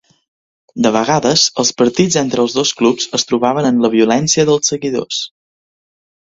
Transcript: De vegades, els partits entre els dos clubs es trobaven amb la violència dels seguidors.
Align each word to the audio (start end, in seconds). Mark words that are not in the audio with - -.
De 0.85 0.91
vegades, 0.95 1.43
els 1.63 1.71
partits 1.81 2.17
entre 2.23 2.43
els 2.45 2.57
dos 2.61 2.73
clubs 2.81 3.11
es 3.21 3.29
trobaven 3.33 3.71
amb 3.73 3.87
la 3.87 3.95
violència 3.99 4.51
dels 4.51 4.75
seguidors. 4.75 5.25